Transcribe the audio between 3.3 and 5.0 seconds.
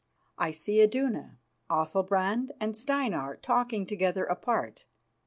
talking together apart.